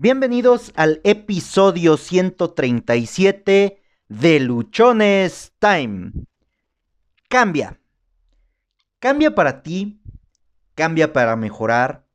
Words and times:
Bienvenidos 0.00 0.72
al 0.76 1.00
episodio 1.02 1.96
137 1.96 3.82
de 4.06 4.38
Luchones 4.38 5.52
Time. 5.58 6.12
Cambia. 7.28 7.80
Cambia 9.00 9.34
para 9.34 9.64
ti, 9.64 10.00
cambia 10.76 11.12
para 11.12 11.34
mejorar, 11.34 12.06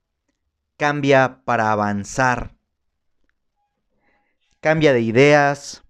cambia 0.77 1.41
para 1.43 1.73
avanzar. 1.73 2.55
Cambia 4.61 4.93
de 4.93 5.01
ideas, 5.01 5.83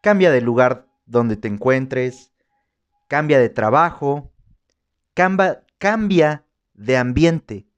cambia 0.00 0.30
de 0.30 0.40
lugar 0.40 0.86
donde 1.04 1.36
te 1.36 1.48
encuentres, 1.48 2.32
cambia 3.08 3.38
de 3.38 3.50
trabajo, 3.50 4.32
cambia, 5.12 5.66
cambia 5.76 6.46
de 6.72 6.96
ambiente 6.96 7.69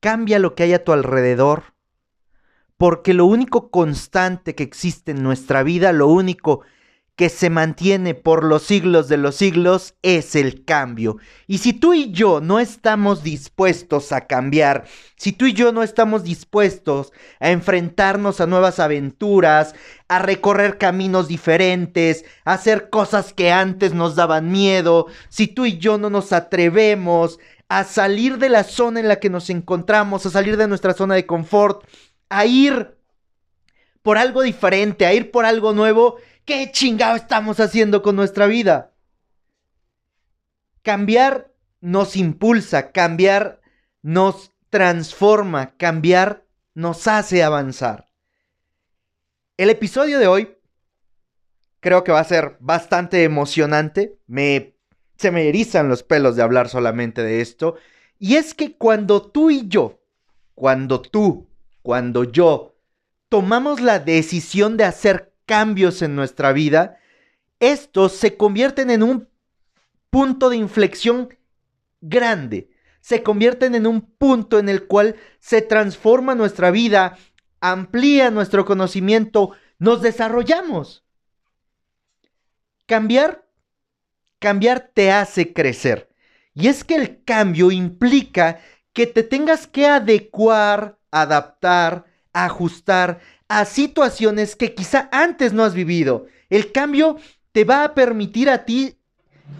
Cambia 0.00 0.38
lo 0.38 0.54
que 0.54 0.62
hay 0.62 0.74
a 0.74 0.84
tu 0.84 0.92
alrededor, 0.92 1.74
porque 2.76 3.14
lo 3.14 3.26
único 3.26 3.70
constante 3.70 4.54
que 4.54 4.62
existe 4.62 5.10
en 5.10 5.24
nuestra 5.24 5.64
vida, 5.64 5.92
lo 5.92 6.06
único 6.06 6.62
que 7.18 7.30
se 7.30 7.50
mantiene 7.50 8.14
por 8.14 8.44
los 8.44 8.62
siglos 8.62 9.08
de 9.08 9.16
los 9.16 9.34
siglos 9.34 9.96
es 10.02 10.36
el 10.36 10.64
cambio. 10.64 11.16
Y 11.48 11.58
si 11.58 11.72
tú 11.72 11.92
y 11.92 12.12
yo 12.12 12.40
no 12.40 12.60
estamos 12.60 13.24
dispuestos 13.24 14.12
a 14.12 14.28
cambiar, 14.28 14.84
si 15.16 15.32
tú 15.32 15.46
y 15.46 15.52
yo 15.52 15.72
no 15.72 15.82
estamos 15.82 16.22
dispuestos 16.22 17.10
a 17.40 17.50
enfrentarnos 17.50 18.40
a 18.40 18.46
nuevas 18.46 18.78
aventuras, 18.78 19.74
a 20.06 20.20
recorrer 20.20 20.78
caminos 20.78 21.26
diferentes, 21.26 22.24
a 22.44 22.52
hacer 22.52 22.88
cosas 22.88 23.32
que 23.32 23.50
antes 23.50 23.94
nos 23.94 24.14
daban 24.14 24.52
miedo, 24.52 25.08
si 25.28 25.48
tú 25.48 25.66
y 25.66 25.78
yo 25.78 25.98
no 25.98 26.10
nos 26.10 26.32
atrevemos 26.32 27.40
a 27.68 27.84
salir 27.84 28.38
de 28.38 28.48
la 28.48 28.64
zona 28.64 29.00
en 29.00 29.08
la 29.08 29.20
que 29.20 29.30
nos 29.30 29.50
encontramos, 29.50 30.24
a 30.24 30.30
salir 30.30 30.56
de 30.56 30.68
nuestra 30.68 30.94
zona 30.94 31.14
de 31.14 31.26
confort, 31.26 31.86
a 32.28 32.46
ir 32.46 32.98
por 34.02 34.16
algo 34.16 34.42
diferente, 34.42 35.04
a 35.04 35.12
ir 35.12 35.30
por 35.30 35.44
algo 35.44 35.72
nuevo, 35.72 36.16
¿qué 36.44 36.70
chingado 36.72 37.16
estamos 37.16 37.60
haciendo 37.60 38.02
con 38.02 38.16
nuestra 38.16 38.46
vida? 38.46 38.94
Cambiar 40.82 41.52
nos 41.80 42.16
impulsa, 42.16 42.90
cambiar 42.92 43.60
nos 44.02 44.52
transforma, 44.70 45.76
cambiar 45.76 46.46
nos 46.74 47.06
hace 47.06 47.42
avanzar. 47.42 48.08
El 49.58 49.70
episodio 49.70 50.18
de 50.18 50.26
hoy 50.26 50.56
creo 51.80 52.04
que 52.04 52.12
va 52.12 52.20
a 52.20 52.24
ser 52.24 52.56
bastante 52.60 53.24
emocionante. 53.24 54.18
Me 54.26 54.77
se 55.18 55.32
me 55.32 55.48
erizan 55.48 55.88
los 55.88 56.04
pelos 56.04 56.36
de 56.36 56.42
hablar 56.42 56.68
solamente 56.68 57.22
de 57.22 57.40
esto. 57.40 57.76
Y 58.18 58.36
es 58.36 58.54
que 58.54 58.76
cuando 58.76 59.22
tú 59.22 59.50
y 59.50 59.68
yo, 59.68 60.00
cuando 60.54 61.02
tú, 61.02 61.48
cuando 61.82 62.24
yo 62.24 62.76
tomamos 63.28 63.80
la 63.80 63.98
decisión 63.98 64.76
de 64.76 64.84
hacer 64.84 65.34
cambios 65.44 66.02
en 66.02 66.14
nuestra 66.14 66.52
vida, 66.52 66.98
estos 67.58 68.12
se 68.12 68.36
convierten 68.36 68.90
en 68.90 69.02
un 69.02 69.28
punto 70.10 70.50
de 70.50 70.56
inflexión 70.56 71.36
grande. 72.00 72.70
Se 73.00 73.22
convierten 73.24 73.74
en 73.74 73.86
un 73.86 74.02
punto 74.02 74.58
en 74.58 74.68
el 74.68 74.86
cual 74.86 75.16
se 75.40 75.62
transforma 75.62 76.36
nuestra 76.36 76.70
vida, 76.70 77.18
amplía 77.60 78.30
nuestro 78.30 78.64
conocimiento, 78.64 79.50
nos 79.78 80.00
desarrollamos. 80.00 81.04
Cambiar 82.86 83.47
Cambiar 84.38 84.90
te 84.94 85.10
hace 85.10 85.52
crecer. 85.52 86.08
Y 86.54 86.68
es 86.68 86.84
que 86.84 86.94
el 86.96 87.24
cambio 87.24 87.70
implica 87.70 88.60
que 88.92 89.06
te 89.06 89.22
tengas 89.22 89.66
que 89.66 89.86
adecuar, 89.86 90.98
adaptar, 91.10 92.04
ajustar 92.32 93.20
a 93.48 93.64
situaciones 93.64 94.56
que 94.56 94.74
quizá 94.74 95.08
antes 95.12 95.52
no 95.52 95.64
has 95.64 95.74
vivido. 95.74 96.26
El 96.50 96.72
cambio 96.72 97.18
te 97.52 97.64
va 97.64 97.84
a 97.84 97.94
permitir 97.94 98.50
a 98.50 98.64
ti 98.64 98.98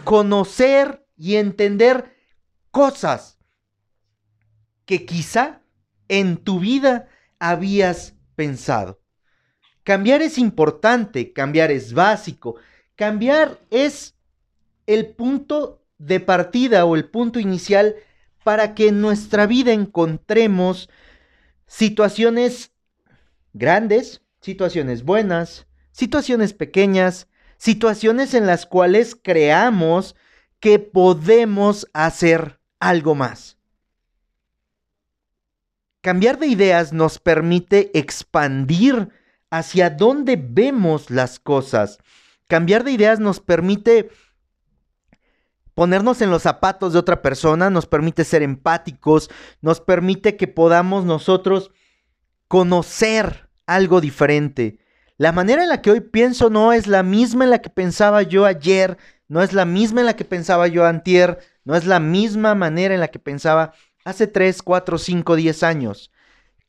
conocer 0.05 1.07
y 1.17 1.37
entender 1.37 2.15
cosas 2.71 3.39
que 4.85 5.05
quizá 5.05 5.63
en 6.09 6.37
tu 6.37 6.61
vida 6.61 7.09
habías 7.39 8.15
pensado. 8.35 9.01
Cambiar 9.83 10.23
es 10.23 10.39
importante, 10.39 11.33
cambiar 11.33 11.71
es 11.71 11.93
básico, 11.95 12.57
cambiar 12.95 13.61
es 13.71 14.18
el 14.89 15.07
punto 15.07 15.85
de 15.99 16.19
partida 16.19 16.85
o 16.87 16.97
el 16.97 17.05
punto 17.05 17.39
inicial 17.39 17.95
para 18.43 18.75
que 18.75 18.89
en 18.89 19.01
nuestra 19.01 19.47
vida 19.47 19.73
encontremos 19.73 20.89
situaciones 21.67 22.73
grandes, 23.53 24.23
situaciones 24.41 25.05
buenas, 25.05 25.67
situaciones 25.93 26.55
pequeñas, 26.55 27.29
situaciones 27.59 28.33
en 28.33 28.47
las 28.47 28.65
cuales 28.65 29.15
creamos 29.15 30.17
que 30.59 30.79
podemos 30.79 31.87
hacer 31.93 32.59
algo 32.81 33.15
más. 33.15 33.59
Cambiar 36.01 36.39
de 36.39 36.47
ideas 36.47 36.95
nos 36.95 37.19
permite 37.19 37.91
expandir 37.93 39.11
hacia 39.51 39.91
dónde 39.91 40.37
vemos 40.41 41.11
las 41.11 41.39
cosas. 41.39 41.99
Cambiar 42.47 42.85
de 42.85 42.93
ideas 42.93 43.21
nos 43.21 43.41
permite 43.41 44.09
ponernos 45.79 46.21
en 46.23 46.31
los 46.33 46.43
zapatos 46.43 46.93
de 46.93 46.99
otra 46.99 47.23
persona, 47.23 47.71
nos 47.71 47.87
permite 47.87 48.25
ser 48.25 48.43
empáticos, 48.43 49.31
nos 49.61 49.81
permite 49.81 50.37
que 50.37 50.49
podamos 50.49 51.05
nosotros 51.05 51.71
conocer 52.49 53.49
algo 53.65 54.01
diferente. 54.01 54.81
La 55.19 55.31
manera 55.31 55.63
en 55.63 55.69
la 55.69 55.81
que 55.81 55.93
hoy 55.93 56.01
pienso 56.01 56.51
no 56.51 56.73
es 56.73 56.89
la 56.89 57.05
misma 57.05 57.45
en 57.45 57.51
la 57.51 57.61
que 57.61 57.71
pensaba 57.71 58.23
yo 58.23 58.45
ayer, 58.45 58.99
no 59.29 59.41
es 59.41 59.53
la 59.53 59.65
misma 59.67 60.01
en 60.01 60.07
la 60.07 60.17
que 60.17 60.25
pensaba 60.25 60.67
yo 60.67 60.85
antier, 60.85 61.39
no 61.63 61.77
es 61.77 61.87
la 61.87 62.01
misma 62.01 62.57
manera 62.57 62.93
en 62.93 62.99
la 62.99 63.07
que 63.07 63.21
pensaba 63.21 63.73
hace 64.05 64.27
3, 64.27 64.61
4, 64.61 64.99
5, 64.99 65.37
10 65.37 65.63
años. 65.63 66.11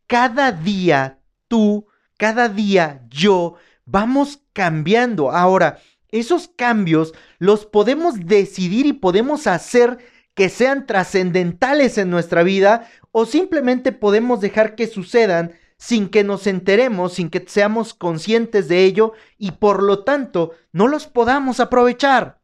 Cada 0.05 0.51
día 0.51 1.17
tú, 1.47 1.87
cada 2.15 2.47
día 2.47 3.01
yo, 3.09 3.55
vamos 3.85 4.41
cambiando. 4.53 5.31
Ahora, 5.31 5.79
esos 6.11 6.47
cambios 6.47 7.13
los 7.37 7.65
podemos 7.65 8.15
decidir 8.25 8.85
y 8.85 8.93
podemos 8.93 9.47
hacer 9.47 9.99
que 10.33 10.49
sean 10.49 10.85
trascendentales 10.85 11.97
en 11.97 12.09
nuestra 12.09 12.43
vida 12.43 12.89
o 13.11 13.25
simplemente 13.25 13.91
podemos 13.91 14.41
dejar 14.41 14.75
que 14.75 14.87
sucedan 14.87 15.53
sin 15.77 16.09
que 16.09 16.23
nos 16.23 16.45
enteremos, 16.47 17.13
sin 17.13 17.29
que 17.29 17.43
seamos 17.47 17.93
conscientes 17.93 18.67
de 18.67 18.83
ello 18.83 19.13
y 19.37 19.51
por 19.51 19.81
lo 19.81 20.03
tanto 20.03 20.51
no 20.71 20.87
los 20.87 21.07
podamos 21.07 21.59
aprovechar. 21.59 22.41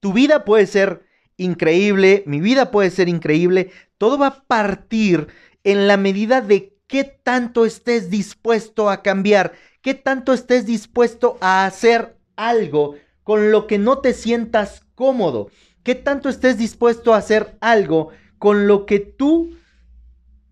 Tu 0.00 0.12
vida 0.12 0.44
puede 0.44 0.66
ser 0.66 1.04
increíble, 1.36 2.24
mi 2.26 2.40
vida 2.40 2.70
puede 2.70 2.90
ser 2.90 3.08
increíble, 3.08 3.70
todo 3.98 4.18
va 4.18 4.26
a 4.26 4.42
partir 4.44 5.28
en 5.62 5.86
la 5.86 5.96
medida 5.96 6.40
de 6.40 6.76
qué 6.90 7.04
tanto 7.04 7.64
estés 7.64 8.10
dispuesto 8.10 8.90
a 8.90 9.00
cambiar, 9.00 9.52
qué 9.80 9.94
tanto 9.94 10.32
estés 10.32 10.66
dispuesto 10.66 11.38
a 11.40 11.64
hacer 11.64 12.18
algo 12.34 12.96
con 13.22 13.52
lo 13.52 13.68
que 13.68 13.78
no 13.78 13.98
te 13.98 14.12
sientas 14.12 14.82
cómodo, 14.96 15.50
qué 15.84 15.94
tanto 15.94 16.28
estés 16.28 16.58
dispuesto 16.58 17.14
a 17.14 17.18
hacer 17.18 17.56
algo 17.60 18.08
con 18.38 18.66
lo 18.66 18.86
que 18.86 18.98
tú 18.98 19.56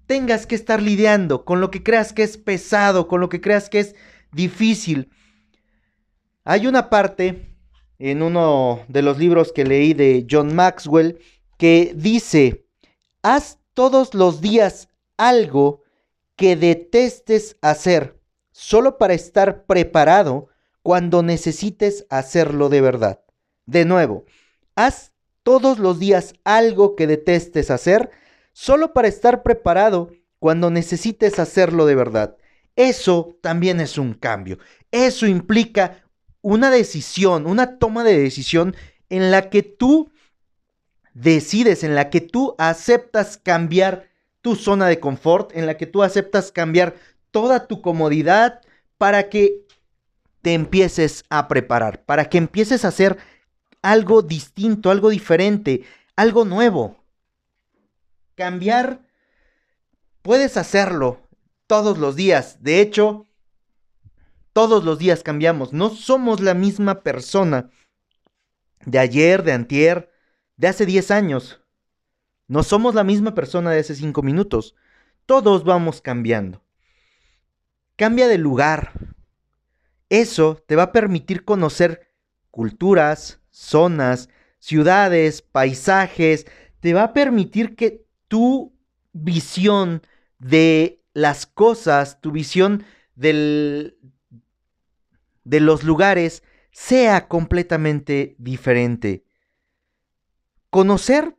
tengas 0.06 0.47
que 0.47 0.54
estar 0.54 0.81
lidiando, 0.81 1.44
con 1.44 1.60
lo 1.60 1.72
que 1.72 1.82
creas 1.82 2.12
que 2.12 2.22
es 2.22 2.38
pesado, 2.38 3.09
con 3.09 3.20
lo 3.20 3.28
que 3.28 3.41
creas 3.41 3.69
que 3.69 3.81
es 3.81 3.97
difícil. 4.31 5.10
Hay 6.44 6.69
una 6.69 6.88
parte 6.88 7.56
en 7.99 8.22
uno 8.22 8.84
de 8.87 9.03
los 9.03 9.19
libros 9.19 9.53
que 9.53 9.65
leí 9.65 9.93
de 9.93 10.25
John 10.31 10.55
Maxwell 10.55 11.19
que 11.59 11.93
dice, 11.97 12.65
haz 13.22 13.59
todos 13.75 14.15
los 14.15 14.41
días 14.41 14.88
algo 15.16 15.82
que 16.38 16.56
detestes 16.56 17.56
hacer 17.61 18.19
solo 18.52 18.96
para 18.96 19.12
estar 19.12 19.67
preparado 19.67 20.49
cuando 20.82 21.23
necesites 21.23 22.06
hacerlo 22.08 22.69
de 22.70 22.81
verdad. 22.81 23.20
De 23.67 23.85
nuevo, 23.85 24.25
haz 24.76 25.12
todos 25.43 25.79
los 25.79 25.99
días 25.99 26.35
algo 26.44 26.94
que 26.94 27.06
detestes 27.06 27.70
hacer 27.70 28.11
solo 28.52 28.94
para 28.94 29.08
estar 29.08 29.43
preparado 29.43 30.11
cuando 30.38 30.70
necesites 30.70 31.38
hacerlo 31.40 31.87
de 31.87 31.96
verdad. 31.96 32.37
Eso 32.76 33.37
también 33.43 33.81
es 33.81 33.99
un 33.99 34.14
cambio. 34.14 34.58
Eso 34.93 35.26
implica 35.26 36.05
una 36.41 36.70
decisión, 36.70 37.46
una 37.46 37.79
toma 37.79 38.05
de 38.05 38.17
decisión 38.17 38.76
en 39.11 39.32
la 39.32 39.50
que 39.50 39.64
tú 39.64 40.12
decides, 41.14 41.82
en 41.82 41.96
la 41.96 42.11
que 42.11 42.20
tú 42.20 42.55
aceptas 42.58 43.38
cambiar 43.38 44.07
tu 44.40 44.56
zona 44.56 44.87
de 44.87 45.00
confort, 45.00 45.55
en 45.56 45.67
la 45.67 45.76
que 45.76 45.87
tú 45.87 46.02
aceptas 46.02 46.52
cambiar 46.52 46.94
toda 47.31 47.67
tu 47.67 47.82
comodidad 47.82 48.61
para 48.96 49.29
que 49.29 49.67
te 50.43 50.55
empieces 50.55 51.25
a 51.29 51.49
preparar, 51.49 52.05
para 52.05 52.29
que 52.29 52.38
empieces 52.38 52.85
a 52.85 52.88
hacer 52.88 53.19
algo 53.82 54.23
distinto, 54.23 54.90
algo 54.90 55.11
diferente, 55.11 55.85
algo 56.17 56.44
nuevo. 56.44 56.96
Cambiar 58.35 59.02
puedes 60.23 60.56
hacerlo 60.56 61.20
todos 61.67 61.99
los 61.99 62.17
días. 62.17 62.62
De 62.62 62.81
hecho, 62.81 63.26
todos 64.52 64.84
los 64.84 64.99
días 64.99 65.23
cambiamos. 65.23 65.73
No 65.73 65.91
somos 65.91 66.41
la 66.41 66.55
misma 66.55 67.02
persona 67.02 67.70
de 68.84 68.99
ayer, 68.99 69.43
de 69.43 69.52
antier, 69.52 70.12
de 70.56 70.69
hace 70.69 70.87
10 70.87 71.11
años. 71.11 71.61
No 72.49 72.62
somos 72.62 72.95
la 72.95 73.05
misma 73.05 73.35
persona 73.35 73.71
de 73.71 73.81
hace 73.81 73.95
5 73.95 74.23
minutos. 74.23 74.75
Todos 75.27 75.65
vamos 75.65 76.00
cambiando. 76.00 76.65
Cambia 77.95 78.27
de 78.27 78.39
lugar. 78.39 79.15
Eso 80.09 80.62
te 80.67 80.75
va 80.75 80.85
a 80.85 80.93
permitir 80.93 81.45
conocer 81.45 82.09
culturas, 82.50 83.41
zonas, 83.50 84.31
ciudades, 84.59 85.43
paisajes. 85.43 86.47
Te 86.81 86.95
va 86.95 87.03
a 87.05 87.12
permitir 87.12 87.77
que 87.77 88.06
tu 88.27 88.75
visión 89.12 90.03
de 90.39 91.05
las 91.12 91.47
cosas, 91.47 92.21
tu 92.21 92.33
visión 92.33 92.85
de 93.15 93.94
los 95.44 95.83
lugares 95.83 96.43
sea 96.71 97.29
completamente 97.29 98.37
diferente. 98.39 99.25
Conocer, 100.71 101.37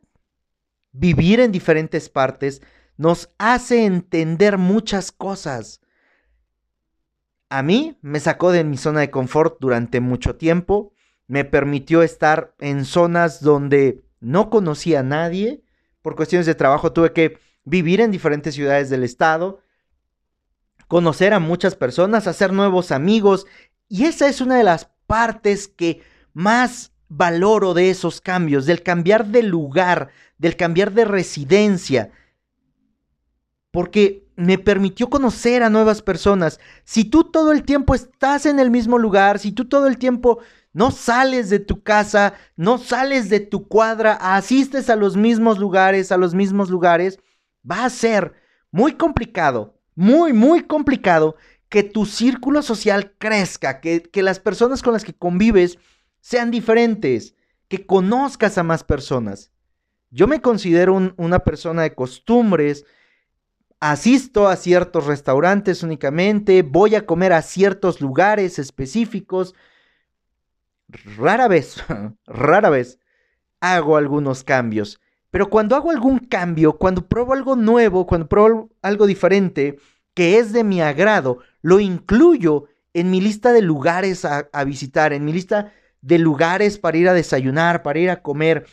vivir 0.92 1.40
en 1.40 1.52
diferentes 1.52 2.08
partes, 2.08 2.62
nos 2.96 3.30
hace 3.38 3.84
entender 3.84 4.58
muchas 4.58 5.12
cosas. 5.12 5.80
A 7.48 7.62
mí 7.62 7.98
me 8.02 8.20
sacó 8.20 8.52
de 8.52 8.64
mi 8.64 8.76
zona 8.76 9.00
de 9.00 9.10
confort 9.10 9.56
durante 9.60 10.00
mucho 10.00 10.36
tiempo, 10.36 10.92
me 11.26 11.44
permitió 11.44 12.02
estar 12.02 12.54
en 12.58 12.84
zonas 12.84 13.40
donde 13.40 14.04
no 14.20 14.50
conocía 14.50 15.00
a 15.00 15.04
nadie, 15.04 15.62
por 16.02 16.16
cuestiones 16.16 16.46
de 16.46 16.54
trabajo 16.54 16.92
tuve 16.92 17.12
que 17.12 17.38
vivir 17.64 18.00
en 18.00 18.10
diferentes 18.10 18.54
ciudades 18.54 18.90
del 18.90 19.04
estado, 19.04 19.60
conocer 20.88 21.32
a 21.32 21.38
muchas 21.38 21.74
personas, 21.76 22.26
hacer 22.26 22.52
nuevos 22.52 22.92
amigos, 22.92 23.46
y 23.88 24.04
esa 24.04 24.28
es 24.28 24.40
una 24.40 24.56
de 24.56 24.64
las 24.64 24.90
partes 25.06 25.68
que 25.68 26.02
más 26.32 26.89
valoro 27.10 27.74
de 27.74 27.90
esos 27.90 28.22
cambios, 28.22 28.64
del 28.64 28.82
cambiar 28.82 29.26
de 29.26 29.42
lugar, 29.42 30.08
del 30.38 30.56
cambiar 30.56 30.92
de 30.92 31.04
residencia, 31.04 32.10
porque 33.70 34.26
me 34.36 34.56
permitió 34.56 35.10
conocer 35.10 35.62
a 35.62 35.68
nuevas 35.68 36.00
personas. 36.00 36.58
Si 36.84 37.04
tú 37.04 37.24
todo 37.24 37.52
el 37.52 37.64
tiempo 37.64 37.94
estás 37.94 38.46
en 38.46 38.58
el 38.58 38.70
mismo 38.70 38.98
lugar, 38.98 39.38
si 39.38 39.52
tú 39.52 39.66
todo 39.66 39.86
el 39.86 39.98
tiempo 39.98 40.38
no 40.72 40.90
sales 40.90 41.50
de 41.50 41.58
tu 41.58 41.82
casa, 41.82 42.34
no 42.56 42.78
sales 42.78 43.28
de 43.28 43.40
tu 43.40 43.68
cuadra, 43.68 44.14
asistes 44.14 44.88
a 44.88 44.96
los 44.96 45.16
mismos 45.16 45.58
lugares, 45.58 46.12
a 46.12 46.16
los 46.16 46.32
mismos 46.32 46.70
lugares, 46.70 47.18
va 47.68 47.84
a 47.84 47.90
ser 47.90 48.32
muy 48.70 48.92
complicado, 48.92 49.74
muy, 49.94 50.32
muy 50.32 50.62
complicado 50.62 51.36
que 51.68 51.82
tu 51.82 52.06
círculo 52.06 52.62
social 52.62 53.12
crezca, 53.18 53.80
que, 53.80 54.08
las 54.14 54.40
personas 54.40 54.82
con 54.82 54.92
las 54.92 55.04
que 55.04 55.14
convives 55.14 55.78
sean 56.20 56.50
diferentes, 56.50 57.34
que 57.68 57.86
conozcas 57.86 58.58
a 58.58 58.62
más 58.62 58.84
personas. 58.84 59.50
Yo 60.10 60.26
me 60.26 60.40
considero 60.40 60.94
una 61.16 61.38
persona 61.40 61.82
de 61.82 61.94
costumbres, 61.94 62.84
asisto 63.78 64.48
a 64.48 64.56
ciertos 64.56 65.06
restaurantes 65.06 65.82
únicamente, 65.82 66.62
voy 66.62 66.96
a 66.96 67.06
comer 67.06 67.32
a 67.32 67.42
ciertos 67.42 68.00
lugares 68.00 68.58
específicos. 68.58 69.54
Rara 71.16 71.46
vez, 71.46 71.76
rara 72.26 72.70
vez 72.70 72.98
hago 73.60 73.96
algunos 73.96 74.42
cambios. 74.42 75.00
Pero 75.30 75.48
cuando 75.48 75.76
hago 75.76 75.90
algún 75.90 76.18
cambio, 76.18 76.72
cuando 76.72 77.06
pruebo 77.06 77.34
algo 77.34 77.54
nuevo, 77.54 78.06
cuando 78.06 78.28
pruebo 78.28 78.70
algo 78.82 79.06
diferente, 79.06 79.78
que 80.14 80.38
es 80.38 80.52
de 80.52 80.64
mi 80.64 80.80
agrado, 80.80 81.38
lo 81.62 81.78
incluyo 81.78 82.66
en 82.94 83.10
mi 83.10 83.20
lista 83.20 83.52
de 83.52 83.62
lugares 83.62 84.24
a, 84.24 84.64
visitar, 84.64 85.12
en 85.12 85.24
mi 85.24 85.32
lista 85.32 85.72
de 86.02 86.18
lugares 86.18 86.78
para 86.78 86.96
ir 86.96 87.08
a 87.08 87.14
desayunar, 87.14 87.82
para 87.82 87.98
ir 87.98 88.10
a 88.10 88.22
comer. 88.22 88.66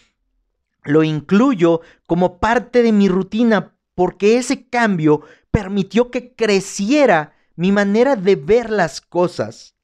Lo 0.84 1.04
incluyo 1.04 1.82
como 2.06 2.40
parte 2.40 2.82
de 2.82 2.92
mi 2.92 3.08
rutina 3.10 3.74
porque 3.96 4.38
ese 4.38 4.68
cambio 4.68 5.22
permitió 5.52 6.12
que 6.12 6.34
creciera 6.36 7.34
mi 7.56 7.72
manera 7.72 8.16
de 8.16 8.36
ver 8.36 8.70
las 8.70 9.02
cosas. 9.02 9.76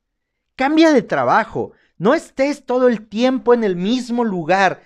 Cambia 0.56 0.94
de 0.94 1.02
trabajo, 1.02 1.72
no 1.98 2.14
estés 2.14 2.66
todo 2.66 2.88
el 2.88 3.08
tiempo 3.08 3.54
en 3.54 3.64
el 3.64 3.76
mismo 3.76 4.24
lugar, 4.24 4.84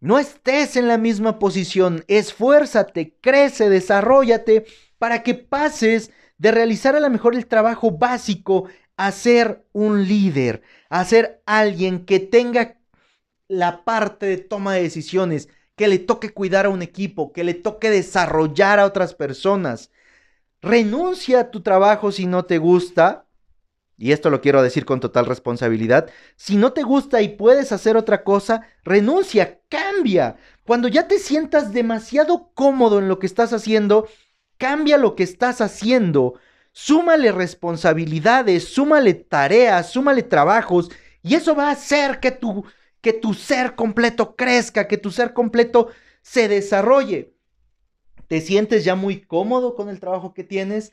no 0.00 0.18
estés 0.18 0.76
en 0.76 0.88
la 0.88 0.96
misma 0.96 1.38
posición, 1.38 2.04
esfuérzate, 2.08 3.16
crece, 3.20 3.68
desarrollate 3.68 4.64
para 4.98 5.22
que 5.22 5.34
pases 5.34 6.10
de 6.38 6.50
realizar 6.50 6.96
a 6.96 7.00
lo 7.00 7.10
mejor 7.10 7.34
el 7.34 7.46
trabajo 7.46 7.90
básico 7.90 8.68
a 8.96 9.12
ser 9.12 9.64
un 9.72 10.06
líder, 10.06 10.62
a 10.88 11.04
ser 11.04 11.42
alguien 11.46 12.04
que 12.04 12.20
tenga 12.20 12.78
la 13.48 13.84
parte 13.84 14.26
de 14.26 14.38
toma 14.38 14.74
de 14.74 14.82
decisiones, 14.82 15.48
que 15.76 15.88
le 15.88 15.98
toque 15.98 16.30
cuidar 16.30 16.66
a 16.66 16.70
un 16.70 16.82
equipo, 16.82 17.32
que 17.32 17.44
le 17.44 17.54
toque 17.54 17.90
desarrollar 17.90 18.80
a 18.80 18.86
otras 18.86 19.14
personas. 19.14 19.90
Renuncia 20.62 21.40
a 21.40 21.50
tu 21.50 21.62
trabajo 21.62 22.12
si 22.12 22.26
no 22.26 22.44
te 22.46 22.58
gusta, 22.58 23.26
y 23.98 24.12
esto 24.12 24.30
lo 24.30 24.40
quiero 24.40 24.62
decir 24.62 24.84
con 24.84 25.00
total 25.00 25.26
responsabilidad, 25.26 26.10
si 26.36 26.56
no 26.56 26.72
te 26.72 26.82
gusta 26.82 27.22
y 27.22 27.30
puedes 27.30 27.72
hacer 27.72 27.96
otra 27.96 28.24
cosa, 28.24 28.62
renuncia, 28.82 29.60
cambia. 29.68 30.36
Cuando 30.64 30.88
ya 30.88 31.08
te 31.08 31.18
sientas 31.18 31.72
demasiado 31.72 32.50
cómodo 32.54 32.98
en 32.98 33.08
lo 33.08 33.18
que 33.18 33.26
estás 33.26 33.52
haciendo, 33.52 34.08
Cambia 34.58 34.96
lo 34.96 35.16
que 35.16 35.22
estás 35.22 35.60
haciendo, 35.60 36.34
súmale 36.76 37.32
responsabilidades, 37.32 38.68
súmale 38.68 39.14
tareas, 39.14 39.90
súmale 39.90 40.22
trabajos 40.22 40.90
y 41.22 41.34
eso 41.34 41.54
va 41.54 41.68
a 41.68 41.70
hacer 41.70 42.20
que 42.20 42.30
tu, 42.30 42.66
que 43.00 43.14
tu 43.14 43.32
ser 43.32 43.76
completo 43.76 44.36
crezca, 44.36 44.86
que 44.86 44.98
tu 44.98 45.10
ser 45.10 45.32
completo 45.32 45.88
se 46.20 46.48
desarrolle. 46.48 47.32
¿Te 48.28 48.42
sientes 48.42 48.84
ya 48.84 48.94
muy 48.94 49.22
cómodo 49.22 49.74
con 49.74 49.88
el 49.88 50.00
trabajo 50.00 50.34
que 50.34 50.44
tienes? 50.44 50.92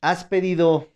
¿Has 0.00 0.24
pedido 0.24 0.88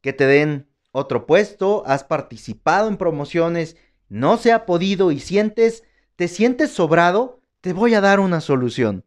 que 0.00 0.12
te 0.12 0.26
den 0.26 0.68
otro 0.92 1.26
puesto? 1.26 1.82
¿Has 1.86 2.04
participado 2.04 2.86
en 2.86 2.98
promociones? 2.98 3.76
¿No 4.08 4.36
se 4.36 4.52
ha 4.52 4.64
podido 4.64 5.10
y 5.10 5.18
sientes, 5.18 5.82
te 6.14 6.28
sientes 6.28 6.70
sobrado? 6.70 7.40
Te 7.60 7.72
voy 7.72 7.94
a 7.94 8.00
dar 8.00 8.20
una 8.20 8.40
solución 8.40 9.04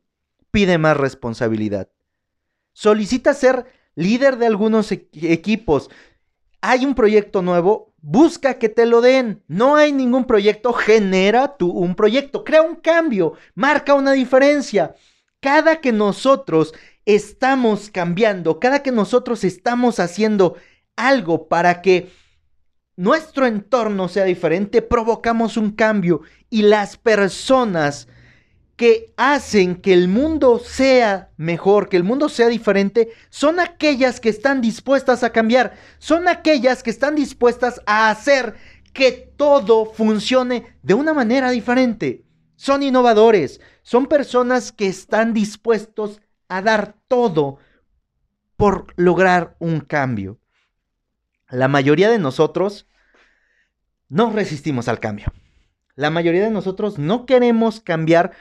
pide 0.52 0.78
más 0.78 0.98
responsabilidad. 0.98 1.90
Solicita 2.74 3.34
ser 3.34 3.66
líder 3.96 4.38
de 4.38 4.48
algunos 4.48 4.92
equipos. 4.92 5.90
Hay 6.62 6.86
un 6.86 6.96
proyecto 6.96 7.42
nuevo, 7.42 7.94
busca 8.02 8.56
que 8.56 8.70
te 8.70 8.86
lo 8.86 9.02
den. 9.02 9.44
No 9.48 9.76
hay 9.76 9.92
ningún 9.92 10.26
proyecto, 10.26 10.74
genera 10.74 11.58
tú 11.58 11.72
un 11.72 11.96
proyecto, 11.96 12.44
crea 12.44 12.62
un 12.62 12.76
cambio, 12.76 13.34
marca 13.56 13.94
una 13.94 14.12
diferencia. 14.12 14.96
Cada 15.40 15.82
que 15.82 15.92
nosotros 15.92 16.74
estamos 17.06 17.90
cambiando, 17.90 18.60
cada 18.60 18.84
que 18.84 18.92
nosotros 18.92 19.44
estamos 19.44 20.00
haciendo 20.00 20.56
algo 20.96 21.48
para 21.48 21.82
que 21.82 22.12
nuestro 22.96 23.48
entorno 23.48 24.08
sea 24.08 24.26
diferente, 24.26 24.82
provocamos 24.84 25.58
un 25.58 25.72
cambio 25.72 26.22
y 26.50 26.62
las 26.62 26.98
personas 26.98 28.08
que 28.82 29.14
hacen 29.16 29.76
que 29.76 29.94
el 29.94 30.08
mundo 30.08 30.58
sea 30.58 31.30
mejor, 31.38 31.88
que 31.88 31.98
el 31.98 32.04
mundo 32.04 32.30
sea 32.30 32.48
diferente, 32.48 33.10
son 33.30 33.60
aquellas 33.60 34.20
que 34.20 34.30
están 34.30 34.60
dispuestas 34.60 35.24
a 35.24 35.32
cambiar, 35.32 35.76
son 36.00 36.28
aquellas 36.28 36.82
que 36.82 36.90
están 36.90 37.14
dispuestas 37.14 37.84
a 37.86 38.10
hacer 38.10 38.56
que 38.92 39.12
todo 39.38 39.86
funcione 39.86 40.66
de 40.82 40.96
una 40.96 41.14
manera 41.14 41.52
diferente. 41.52 42.26
Son 42.56 42.82
innovadores, 42.82 43.62
son 43.84 44.08
personas 44.08 44.72
que 44.72 44.88
están 44.88 45.36
dispuestos 45.36 46.20
a 46.50 46.64
dar 46.64 46.96
todo 47.08 47.60
por 48.58 48.96
lograr 48.96 49.58
un 49.60 49.82
cambio. 49.82 50.40
La 51.52 51.68
mayoría 51.68 52.10
de 52.10 52.18
nosotros 52.18 52.88
no 54.10 54.32
resistimos 54.32 54.88
al 54.88 55.00
cambio. 55.00 55.32
La 55.94 56.10
mayoría 56.10 56.46
de 56.46 56.50
nosotros 56.50 56.98
no 56.98 57.28
queremos 57.28 57.80
cambiar 57.80 58.32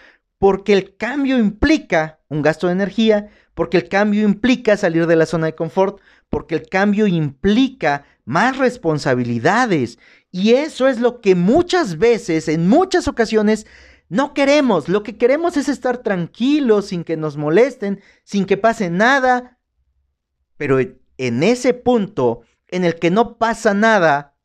porque 0.41 0.73
el 0.73 0.97
cambio 0.97 1.39
implica 1.39 2.19
un 2.29 2.41
gasto 2.41 2.67
de 2.67 2.73
energía, 2.73 3.29
porque 3.53 3.77
el 3.77 3.91
cambio 3.91 4.23
implica 4.23 4.79
salir 4.79 5.07
de 5.07 5.15
la 5.15 5.27
zona 5.27 5.45
de 5.45 5.55
confort, 5.55 6.01
porque 6.31 6.55
el 6.55 6.67
cambio 6.67 7.07
implica 7.07 8.07
más 8.25 8.57
responsabilidades. 8.57 9.99
Y 10.31 10.55
eso 10.55 10.89
es 10.89 10.99
lo 10.99 11.21
que 11.21 11.35
muchas 11.35 11.99
veces, 11.99 12.49
en 12.49 12.69
muchas 12.69 13.07
ocasiones, 13.07 13.67
no 14.09 14.33
queremos. 14.33 14.89
Lo 14.89 15.03
que 15.03 15.19
queremos 15.19 15.59
es 15.59 15.69
estar 15.69 15.99
tranquilos, 15.99 16.87
sin 16.87 17.05
que 17.05 17.19
nos 17.19 17.37
molesten, 17.37 18.01
sin 18.25 18.47
que 18.47 18.57
pase 18.57 18.89
nada. 18.89 19.59
Pero 20.57 20.79
en 20.81 21.43
ese 21.43 21.75
punto 21.75 22.41
en 22.69 22.85
el 22.85 22.95
que 22.95 23.11
no 23.11 23.37
pasa 23.37 23.75
nada, 23.75 24.39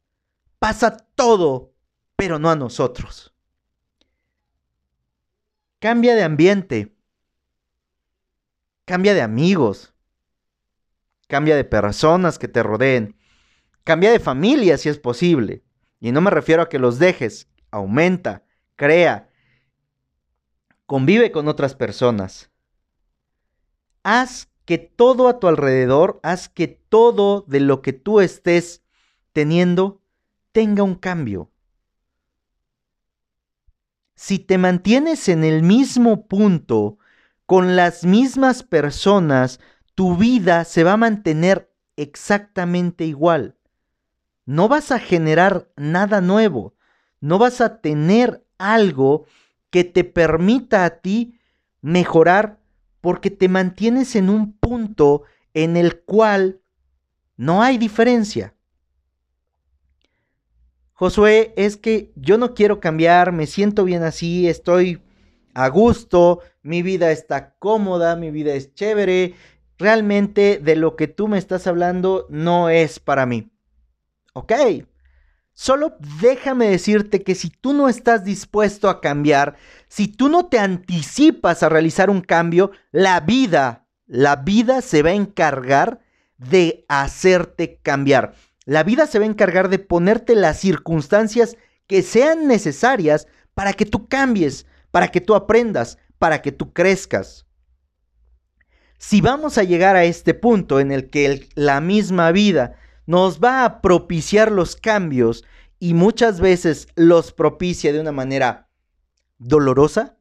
pasa 0.59 0.97
todo, 1.15 1.73
pero 2.17 2.37
no 2.37 2.49
a 2.49 2.57
nosotros. 2.57 3.34
Cambia 5.85 6.15
de 6.15 6.23
ambiente. 6.23 6.97
cambia 8.85 9.13
de 9.13 9.21
amigos, 9.21 9.93
cambia 11.27 11.55
de 11.55 11.63
personas 11.63 12.39
que 12.39 12.47
te 12.47 12.63
rodeen, 12.63 13.15
cambia 13.83 14.09
de 14.11 14.19
familia 14.19 14.79
si 14.79 14.89
es 14.89 14.97
posible. 14.97 15.63
Y 15.99 16.11
no 16.11 16.21
me 16.21 16.31
refiero 16.31 16.63
a 16.63 16.69
que 16.69 16.79
los 16.79 16.97
dejes, 16.97 17.51
aumenta, 17.69 18.45
crea, 18.75 19.29
convive 20.87 21.31
con 21.31 21.47
otras 21.47 21.75
personas. 21.75 22.49
Haz 24.01 24.49
que 24.65 24.79
todo 24.79 25.27
a 25.27 25.39
tu 25.39 25.47
alrededor, 25.47 26.19
haz 26.23 26.49
que 26.49 26.67
todo 26.67 27.45
de 27.47 27.59
lo 27.59 27.83
que 27.83 27.93
tú 27.93 28.21
estés 28.21 28.81
teniendo 29.33 30.01
tenga 30.51 30.81
un 30.81 30.95
cambio. 30.95 31.51
Si 34.15 34.39
te 34.39 34.57
mantienes 34.57 35.27
en 35.27 35.43
el 35.43 35.61
mismo 35.61 36.27
punto, 36.27 36.97
con 37.45 37.75
las 37.75 38.05
mismas 38.05 38.63
personas, 38.63 39.59
tu 39.93 40.15
vida 40.15 40.63
se 40.63 40.83
va 40.83 40.93
a 40.93 40.97
mantener 40.97 41.71
exactamente 41.97 43.05
igual. 43.05 43.55
No 44.45 44.67
vas 44.67 44.91
a 44.91 44.99
generar 44.99 45.69
nada 45.75 46.21
nuevo, 46.21 46.75
no 47.19 47.37
vas 47.37 47.61
a 47.61 47.81
tener 47.81 48.45
algo 48.57 49.25
que 49.69 49.83
te 49.83 50.03
permita 50.03 50.85
a 50.85 51.01
ti 51.01 51.39
mejorar 51.81 52.59
porque 53.01 53.29
te 53.29 53.49
mantienes 53.49 54.15
en 54.15 54.29
un 54.29 54.53
punto 54.53 55.23
en 55.53 55.77
el 55.77 56.01
cual 56.01 56.61
no 57.37 57.61
hay 57.61 57.77
diferencia. 57.77 58.54
Josué, 60.97 61.53
es 61.57 61.75
que 61.75 62.13
yo 62.15 62.37
no 62.37 62.53
quiero 62.53 62.79
cambiar, 62.79 63.33
me 63.33 63.47
siento 63.47 63.83
bien 63.83 64.03
así, 64.03 64.47
estoy 64.47 65.01
a 65.53 65.67
gusto, 65.67 66.39
mi 66.63 66.83
vida 66.83 67.11
está 67.11 67.53
cómoda, 67.59 68.15
mi 68.15 68.31
vida 68.31 68.53
es 68.53 68.73
chévere, 68.73 69.35
realmente 69.77 70.57
de 70.63 70.77
lo 70.77 70.95
que 70.95 71.09
tú 71.09 71.27
me 71.27 71.37
estás 71.37 71.67
hablando 71.67 72.27
no 72.29 72.69
es 72.69 72.99
para 72.99 73.25
mí. 73.25 73.51
Ok, 74.31 74.53
solo 75.51 75.97
déjame 76.21 76.69
decirte 76.69 77.23
que 77.23 77.35
si 77.35 77.49
tú 77.49 77.73
no 77.73 77.89
estás 77.89 78.23
dispuesto 78.23 78.87
a 78.87 79.01
cambiar, 79.01 79.57
si 79.89 80.07
tú 80.07 80.29
no 80.29 80.45
te 80.45 80.59
anticipas 80.59 81.61
a 81.61 81.67
realizar 81.67 82.09
un 82.09 82.21
cambio, 82.21 82.71
la 82.93 83.19
vida, 83.19 83.85
la 84.07 84.37
vida 84.37 84.81
se 84.81 85.03
va 85.03 85.09
a 85.09 85.15
encargar 85.15 85.99
de 86.37 86.85
hacerte 86.87 87.81
cambiar. 87.83 88.33
La 88.65 88.83
vida 88.83 89.05
se 89.05 89.19
va 89.19 89.25
a 89.25 89.29
encargar 89.29 89.69
de 89.69 89.79
ponerte 89.79 90.35
las 90.35 90.59
circunstancias 90.59 91.55
que 91.87 92.01
sean 92.01 92.47
necesarias 92.47 93.27
para 93.53 93.73
que 93.73 93.85
tú 93.85 94.07
cambies, 94.07 94.65
para 94.91 95.09
que 95.09 95.21
tú 95.21 95.35
aprendas, 95.35 95.99
para 96.17 96.41
que 96.41 96.51
tú 96.51 96.73
crezcas. 96.73 97.45
Si 98.97 99.21
vamos 99.21 99.57
a 99.57 99.63
llegar 99.63 99.95
a 99.95 100.05
este 100.05 100.33
punto 100.33 100.79
en 100.79 100.91
el 100.91 101.09
que 101.09 101.47
la 101.53 101.79
misma 101.79 102.31
vida 102.31 102.75
nos 103.05 103.39
va 103.39 103.65
a 103.65 103.81
propiciar 103.81 104.51
los 104.51 104.75
cambios 104.75 105.43
y 105.77 105.93
muchas 105.93 106.39
veces 106.39 106.87
los 106.95 107.31
propicia 107.33 107.93
de 107.93 107.99
una 107.99 108.11
manera 108.11 108.69
dolorosa, 109.37 110.17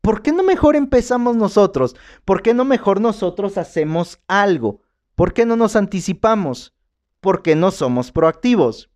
¿por 0.00 0.22
qué 0.22 0.32
no 0.32 0.42
mejor 0.42 0.74
empezamos 0.74 1.36
nosotros? 1.36 1.94
¿Por 2.24 2.42
qué 2.42 2.54
no 2.54 2.64
mejor 2.64 3.00
nosotros 3.00 3.56
hacemos 3.56 4.20
algo? 4.26 4.80
¿Por 5.14 5.32
qué 5.32 5.46
no 5.46 5.54
nos 5.54 5.76
anticipamos? 5.76 6.73
Porque 7.24 7.56
no 7.56 7.70
somos 7.70 8.12
proactivos. 8.12 8.90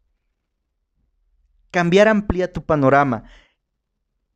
Cambiar 1.70 2.08
amplía 2.08 2.52
tu 2.52 2.62
panorama. 2.62 3.24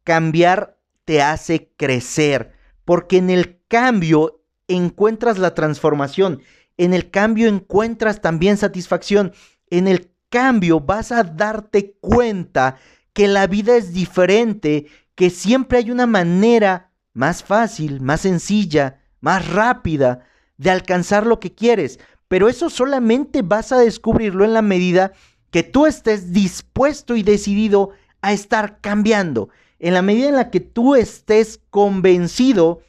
Cambiar 0.03 0.79
te 1.05 1.21
hace 1.21 1.75
crecer, 1.77 2.55
porque 2.87 3.19
en 3.19 3.29
el 3.29 3.61
cambio 3.69 4.41
encuentras 4.67 5.37
la 5.37 5.53
transformación, 5.53 6.41
en 6.79 6.95
el 6.95 7.11
cambio 7.11 7.49
encuentras 7.49 8.23
también 8.23 8.57
satisfacción, 8.57 9.35
en 9.69 9.87
el 9.87 10.11
cambio 10.31 10.81
vas 10.81 11.13
a 11.13 11.23
darte 11.23 11.99
cuenta 12.01 12.79
que 13.13 13.29
la 13.29 13.47
vida 13.47 13.77
es 13.77 13.93
diferente, 13.93 14.87
que 15.15 15.29
siempre 15.29 15.77
hay 15.77 15.91
una 15.91 16.07
manera 16.07 16.93
más 17.13 17.45
fácil, 17.45 18.01
más 18.01 18.23
sencilla, 18.23 19.03
más 19.21 19.47
rápida 19.53 20.25
de 20.57 20.71
alcanzar 20.71 21.27
lo 21.27 21.41
que 21.41 21.55
quieres 21.55 22.01
pero 22.33 22.49
eso 22.49 22.71
solamente 22.71 23.43
vas 23.43 23.73
a 23.73 23.79
descubrirlo 23.79 24.47
en 24.47 24.55
la 24.55 24.62
medida 24.62 25.12
que 25.51 25.62
tú 25.62 25.85
estés 25.85 26.33
dispuesto 26.33 27.15
y 27.15 27.23
decidido 27.23 27.91
a 28.23 28.33
estar 28.33 28.81
cambiando, 28.81 29.51
en 29.79 29.93
la 29.93 30.01
medida 30.01 30.31
en 30.31 30.37
la 30.37 30.49
que 30.49 30.61
tú 30.61 30.95
estés 30.95 31.61
convencido 31.69 32.81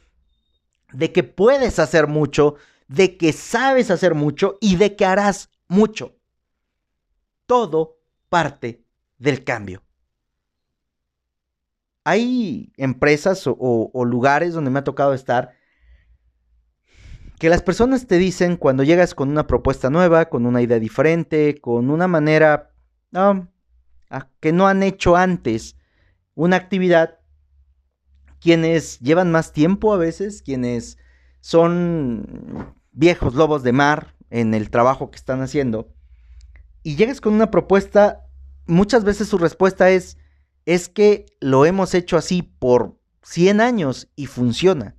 de 0.94 1.12
que 1.12 1.24
puedes 1.24 1.78
hacer 1.78 2.06
mucho, 2.06 2.54
de 2.88 3.18
que 3.18 3.34
sabes 3.34 3.90
hacer 3.90 4.14
mucho 4.14 4.56
y 4.62 4.76
de 4.76 4.96
que 4.96 5.04
harás 5.04 5.50
mucho. 5.68 6.16
Todo 7.44 7.98
parte 8.30 8.82
del 9.18 9.44
cambio. 9.44 9.82
Hay 12.02 12.72
empresas 12.78 13.46
o, 13.46 13.56
o 13.58 14.04
lugares 14.06 14.54
donde 14.54 14.70
me 14.70 14.78
ha 14.78 14.84
tocado 14.84 15.12
estar 15.12 15.52
que 17.38 17.48
las 17.48 17.62
personas 17.62 18.06
te 18.06 18.18
dicen 18.18 18.56
cuando 18.56 18.82
llegas 18.82 19.14
con 19.14 19.28
una 19.28 19.46
propuesta 19.46 19.90
nueva, 19.90 20.28
con 20.28 20.46
una 20.46 20.62
idea 20.62 20.78
diferente, 20.78 21.60
con 21.60 21.90
una 21.90 22.08
manera 22.08 22.70
que 24.40 24.52
no 24.52 24.66
han 24.66 24.82
hecho 24.82 25.16
antes 25.16 25.76
una 26.34 26.56
actividad, 26.56 27.18
quienes 28.40 28.98
llevan 29.00 29.30
más 29.32 29.52
tiempo 29.52 29.92
a 29.92 29.96
veces, 29.96 30.42
quienes 30.42 30.98
son 31.40 32.74
viejos 32.92 33.34
lobos 33.34 33.62
de 33.62 33.72
mar 33.72 34.14
en 34.30 34.54
el 34.54 34.70
trabajo 34.70 35.10
que 35.10 35.16
están 35.16 35.42
haciendo, 35.42 35.92
y 36.82 36.96
llegas 36.96 37.20
con 37.20 37.34
una 37.34 37.50
propuesta, 37.50 38.26
muchas 38.66 39.04
veces 39.04 39.28
su 39.28 39.38
respuesta 39.38 39.90
es, 39.90 40.18
es 40.66 40.88
que 40.88 41.26
lo 41.40 41.66
hemos 41.66 41.94
hecho 41.94 42.16
así 42.16 42.42
por 42.42 42.98
100 43.22 43.60
años 43.60 44.08
y 44.16 44.26
funciona. 44.26 44.96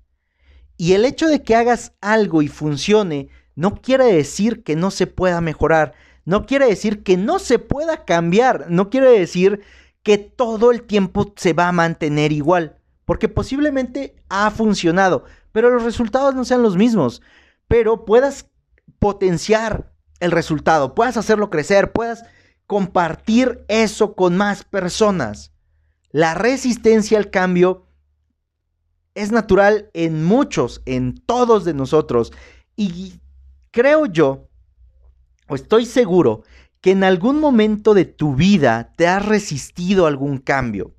Y 0.77 0.93
el 0.93 1.05
hecho 1.05 1.27
de 1.27 1.43
que 1.43 1.55
hagas 1.55 1.93
algo 2.01 2.41
y 2.41 2.47
funcione 2.47 3.29
no 3.55 3.75
quiere 3.81 4.05
decir 4.05 4.63
que 4.63 4.75
no 4.75 4.91
se 4.91 5.07
pueda 5.07 5.39
mejorar, 5.41 5.93
no 6.25 6.45
quiere 6.45 6.65
decir 6.65 7.03
que 7.03 7.17
no 7.17 7.39
se 7.39 7.59
pueda 7.59 8.03
cambiar, 8.03 8.65
no 8.69 8.89
quiere 8.89 9.09
decir 9.11 9.61
que 10.03 10.17
todo 10.17 10.71
el 10.71 10.83
tiempo 10.83 11.33
se 11.37 11.53
va 11.53 11.69
a 11.69 11.71
mantener 11.71 12.31
igual, 12.31 12.77
porque 13.05 13.29
posiblemente 13.29 14.15
ha 14.29 14.51
funcionado, 14.51 15.23
pero 15.51 15.69
los 15.69 15.83
resultados 15.83 16.35
no 16.35 16.43
sean 16.43 16.61
los 16.61 16.75
mismos, 16.75 17.21
pero 17.67 18.05
puedas 18.05 18.49
potenciar 18.99 19.93
el 20.19 20.31
resultado, 20.31 20.95
puedas 20.95 21.17
hacerlo 21.17 21.49
crecer, 21.49 21.91
puedas 21.91 22.23
compartir 22.67 23.63
eso 23.67 24.15
con 24.15 24.35
más 24.35 24.63
personas. 24.63 25.51
La 26.11 26.33
resistencia 26.33 27.17
al 27.17 27.29
cambio 27.29 27.84
es 29.15 29.31
natural 29.31 29.89
en 29.93 30.23
muchos, 30.23 30.81
en 30.85 31.15
todos 31.17 31.65
de 31.65 31.73
nosotros. 31.73 32.31
Y 32.75 33.21
creo 33.71 34.05
yo, 34.05 34.49
o 35.47 35.55
estoy 35.55 35.85
seguro, 35.85 36.43
que 36.81 36.91
en 36.91 37.03
algún 37.03 37.39
momento 37.39 37.93
de 37.93 38.05
tu 38.05 38.35
vida 38.35 38.93
te 38.95 39.07
has 39.07 39.25
resistido 39.25 40.05
a 40.05 40.09
algún 40.09 40.37
cambio. 40.37 40.93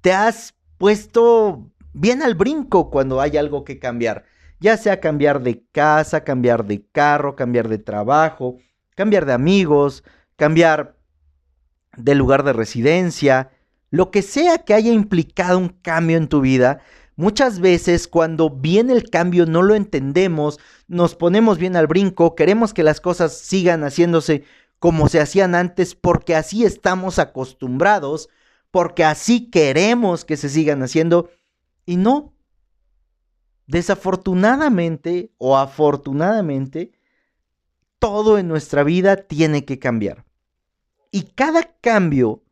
Te 0.00 0.12
has 0.12 0.54
puesto 0.78 1.70
bien 1.92 2.22
al 2.22 2.34
brinco 2.34 2.90
cuando 2.90 3.20
hay 3.20 3.36
algo 3.36 3.64
que 3.64 3.78
cambiar. 3.78 4.24
Ya 4.60 4.76
sea 4.76 5.00
cambiar 5.00 5.42
de 5.42 5.64
casa, 5.72 6.22
cambiar 6.22 6.66
de 6.66 6.86
carro, 6.92 7.34
cambiar 7.34 7.68
de 7.68 7.78
trabajo, 7.78 8.58
cambiar 8.94 9.26
de 9.26 9.32
amigos, 9.32 10.04
cambiar 10.36 10.96
de 11.96 12.14
lugar 12.14 12.44
de 12.44 12.52
residencia, 12.52 13.50
lo 13.90 14.10
que 14.10 14.22
sea 14.22 14.58
que 14.58 14.72
haya 14.72 14.92
implicado 14.92 15.58
un 15.58 15.68
cambio 15.68 16.16
en 16.16 16.28
tu 16.28 16.40
vida, 16.40 16.80
Muchas 17.16 17.60
veces 17.60 18.08
cuando 18.08 18.48
viene 18.48 18.94
el 18.94 19.10
cambio 19.10 19.44
no 19.44 19.62
lo 19.62 19.74
entendemos, 19.74 20.58
nos 20.88 21.14
ponemos 21.14 21.58
bien 21.58 21.76
al 21.76 21.86
brinco, 21.86 22.34
queremos 22.34 22.72
que 22.72 22.82
las 22.82 23.00
cosas 23.00 23.36
sigan 23.36 23.82
haciéndose 23.82 24.44
como 24.78 25.08
se 25.08 25.20
hacían 25.20 25.54
antes 25.54 25.94
porque 25.94 26.34
así 26.34 26.64
estamos 26.64 27.18
acostumbrados, 27.18 28.28
porque 28.70 29.04
así 29.04 29.50
queremos 29.50 30.24
que 30.24 30.36
se 30.36 30.48
sigan 30.48 30.82
haciendo 30.82 31.30
y 31.84 31.96
no. 31.96 32.34
Desafortunadamente 33.66 35.30
o 35.38 35.56
afortunadamente, 35.56 36.92
todo 37.98 38.38
en 38.38 38.48
nuestra 38.48 38.82
vida 38.82 39.16
tiene 39.16 39.64
que 39.64 39.78
cambiar. 39.78 40.24
Y 41.12 41.22
cada 41.34 41.74
cambio, 41.80 42.42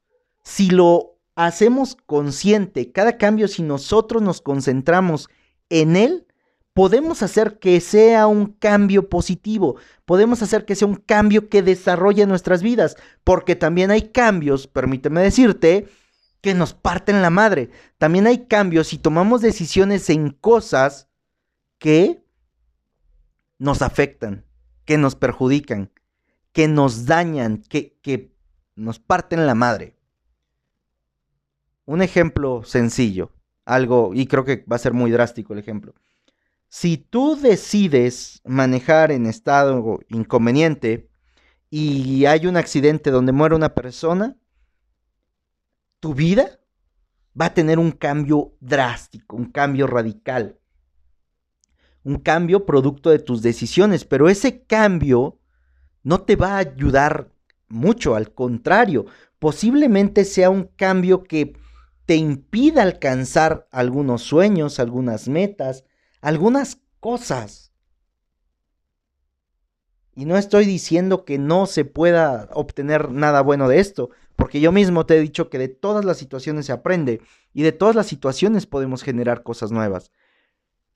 si 0.45 0.71
lo 0.71 1.19
hacemos 1.47 1.97
consciente 2.07 2.93
cada 2.93 3.17
cambio, 3.17 3.49
si 3.49 3.63
nosotros 3.63 4.23
nos 4.23 4.41
concentramos 4.41 5.29
en 5.71 5.97
él, 5.97 6.27
podemos 6.75 7.23
hacer 7.23 7.59
que 7.59 7.81
sea 7.81 8.27
un 8.27 8.47
cambio 8.47 9.09
positivo, 9.09 9.77
podemos 10.05 10.43
hacer 10.43 10.65
que 10.65 10.75
sea 10.75 10.89
un 10.89 10.97
cambio 10.97 11.49
que 11.49 11.63
desarrolle 11.63 12.27
nuestras 12.27 12.63
vidas, 12.63 12.97
porque 13.25 13.57
también 13.57 13.91
hay 13.91 14.11
cambios, 14.11 14.67
permíteme 14.67 15.23
decirte, 15.23 15.89
que 16.43 16.55
nos 16.55 16.75
parten 16.75 17.23
la 17.23 17.31
madre. 17.31 17.71
También 17.99 18.27
hay 18.27 18.47
cambios 18.47 18.89
si 18.89 18.99
tomamos 18.99 19.41
decisiones 19.41 20.09
en 20.11 20.31
cosas 20.31 21.09
que 21.79 22.23
nos 23.59 23.83
afectan, 23.83 24.45
que 24.85 24.97
nos 24.99 25.15
perjudican, 25.17 25.91
que 26.53 26.67
nos 26.69 27.07
dañan, 27.07 27.63
que, 27.63 27.99
que 28.03 28.35
nos 28.75 28.99
parten 28.99 29.47
la 29.47 29.55
madre. 29.55 30.00
Un 31.91 32.03
ejemplo 32.03 32.63
sencillo, 32.63 33.33
algo, 33.65 34.13
y 34.15 34.29
creo 34.29 34.45
que 34.45 34.65
va 34.71 34.77
a 34.77 34.79
ser 34.79 34.93
muy 34.93 35.11
drástico 35.11 35.55
el 35.55 35.59
ejemplo. 35.59 35.93
Si 36.69 36.97
tú 36.99 37.35
decides 37.35 38.41
manejar 38.45 39.11
en 39.11 39.27
estado 39.27 39.99
inconveniente 40.09 41.11
y 41.69 42.27
hay 42.27 42.47
un 42.47 42.57
accidente 42.57 43.11
donde 43.11 43.33
muere 43.33 43.57
una 43.57 43.75
persona, 43.75 44.37
tu 45.99 46.15
vida 46.15 46.61
va 47.39 47.47
a 47.47 47.55
tener 47.55 47.81
un 47.81 47.91
cambio 47.91 48.55
drástico, 48.61 49.35
un 49.35 49.47
cambio 49.47 49.89
radical, 49.89 50.61
un 52.05 52.21
cambio 52.21 52.67
producto 52.67 53.11
de 53.11 53.19
tus 53.19 53.43
decisiones, 53.43 54.05
pero 54.05 54.29
ese 54.29 54.63
cambio 54.63 55.41
no 56.05 56.21
te 56.21 56.37
va 56.37 56.55
a 56.55 56.59
ayudar 56.59 57.33
mucho, 57.67 58.15
al 58.15 58.33
contrario, 58.33 59.07
posiblemente 59.41 60.25
sea 60.25 60.51
un 60.51 60.71
cambio 60.77 61.25
que 61.25 61.59
te 62.11 62.17
impida 62.17 62.83
alcanzar 62.83 63.69
algunos 63.71 64.23
sueños, 64.23 64.81
algunas 64.81 65.29
metas, 65.29 65.85
algunas 66.21 66.81
cosas. 66.99 67.71
Y 70.17 70.25
no 70.25 70.37
estoy 70.37 70.65
diciendo 70.65 71.25
que 71.25 71.39
no 71.39 71.67
se 71.67 71.85
pueda 71.85 72.49
obtener 72.53 73.13
nada 73.13 73.43
bueno 73.43 73.69
de 73.69 73.79
esto, 73.79 74.11
porque 74.35 74.61
yo 74.61 74.73
mismo 74.73 75.07
te 75.07 75.19
he 75.19 75.21
dicho 75.21 75.51
que 75.51 75.59
de 75.59 75.69
todas 75.69 76.05
las 76.05 76.19
situaciones 76.19 76.67
se 76.67 76.73
aprende 76.73 77.21
y 77.55 77.63
de 77.63 77.71
todas 77.71 77.95
las 77.95 78.09
situaciones 78.09 78.67
podemos 78.67 79.05
generar 79.05 79.45
cosas 79.45 79.71
nuevas. 79.71 80.11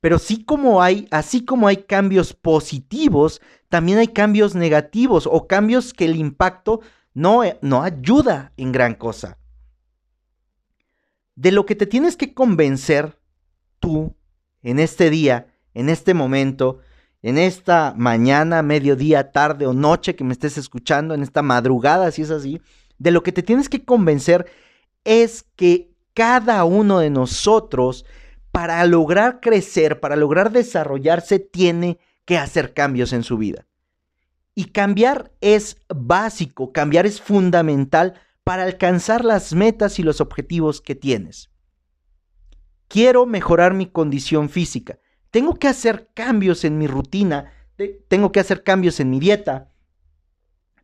Pero 0.00 0.18
sí 0.18 0.42
como 0.44 0.82
hay, 0.82 1.06
así 1.12 1.44
como 1.44 1.68
hay 1.68 1.76
cambios 1.84 2.32
positivos, 2.32 3.40
también 3.68 3.98
hay 3.98 4.08
cambios 4.08 4.56
negativos 4.56 5.28
o 5.30 5.46
cambios 5.46 5.94
que 5.94 6.06
el 6.06 6.16
impacto 6.16 6.80
no, 7.12 7.42
no 7.60 7.84
ayuda 7.84 8.52
en 8.56 8.72
gran 8.72 8.96
cosa. 8.96 9.38
De 11.36 11.52
lo 11.52 11.66
que 11.66 11.74
te 11.74 11.86
tienes 11.86 12.16
que 12.16 12.34
convencer 12.34 13.18
tú 13.80 14.14
en 14.62 14.78
este 14.78 15.10
día, 15.10 15.48
en 15.74 15.88
este 15.88 16.14
momento, 16.14 16.80
en 17.22 17.38
esta 17.38 17.94
mañana, 17.96 18.62
mediodía, 18.62 19.32
tarde 19.32 19.66
o 19.66 19.72
noche 19.72 20.14
que 20.14 20.24
me 20.24 20.32
estés 20.32 20.58
escuchando, 20.58 21.14
en 21.14 21.22
esta 21.22 21.42
madrugada, 21.42 22.10
si 22.10 22.22
es 22.22 22.30
así, 22.30 22.60
de 22.98 23.10
lo 23.10 23.22
que 23.22 23.32
te 23.32 23.42
tienes 23.42 23.68
que 23.68 23.84
convencer 23.84 24.46
es 25.04 25.44
que 25.56 25.94
cada 26.14 26.64
uno 26.64 27.00
de 27.00 27.10
nosotros, 27.10 28.04
para 28.52 28.84
lograr 28.86 29.40
crecer, 29.40 30.00
para 30.00 30.16
lograr 30.16 30.52
desarrollarse, 30.52 31.38
tiene 31.38 31.98
que 32.24 32.38
hacer 32.38 32.72
cambios 32.72 33.12
en 33.12 33.22
su 33.22 33.36
vida. 33.36 33.66
Y 34.54 34.66
cambiar 34.66 35.32
es 35.40 35.78
básico, 35.88 36.72
cambiar 36.72 37.06
es 37.06 37.20
fundamental 37.20 38.14
para 38.44 38.64
alcanzar 38.64 39.24
las 39.24 39.54
metas 39.54 39.98
y 39.98 40.02
los 40.02 40.20
objetivos 40.20 40.80
que 40.80 40.94
tienes. 40.94 41.50
Quiero 42.88 43.26
mejorar 43.26 43.74
mi 43.74 43.86
condición 43.86 44.48
física 44.48 44.98
tengo 45.34 45.56
que 45.56 45.66
hacer 45.66 46.10
cambios 46.14 46.64
en 46.64 46.78
mi 46.78 46.86
rutina, 46.86 47.52
tengo 48.06 48.30
que 48.30 48.38
hacer 48.38 48.62
cambios 48.62 49.00
en 49.00 49.10
mi 49.10 49.18
dieta. 49.18 49.68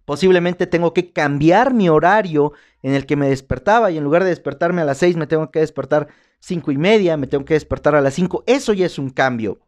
Posiblemente 0.05 0.67
tengo 0.67 0.93
que 0.93 1.13
cambiar 1.13 1.73
mi 1.73 1.89
horario 1.89 2.53
en 2.83 2.95
el 2.95 3.07
que 3.07 3.15
me 3.15 3.29
despertaba 3.29 3.93
y 3.93 3.97
en 3.97 4.03
lugar 4.03 4.25
de 4.25 4.31
despertarme 4.31 4.83
a 4.83 4.85
las 4.85 4.99
6 4.99 5.17
me 5.17 5.29
tengo 5.29 5.53
que 5.53 5.61
despertar 5.61 6.09
cinco 6.41 6.73
y 6.73 6.79
media, 6.79 7.17
me 7.17 7.29
tengo 7.29 7.45
que 7.45 7.55
despertar 7.55 7.95
a 7.95 8.01
las 8.01 8.15
5. 8.15 8.43
Eso 8.49 8.73
ya 8.73 8.87
es 8.87 8.99
un 8.99 9.11
cambio. 9.11 9.61